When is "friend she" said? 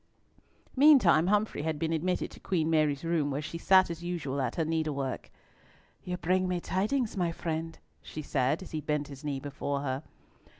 7.31-8.23